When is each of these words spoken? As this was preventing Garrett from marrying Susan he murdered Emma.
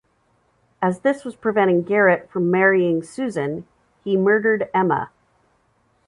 As 0.81 1.01
this 1.01 1.23
was 1.23 1.35
preventing 1.35 1.83
Garrett 1.83 2.27
from 2.27 2.49
marrying 2.49 3.03
Susan 3.03 3.67
he 4.03 4.17
murdered 4.17 4.67
Emma. 4.73 5.11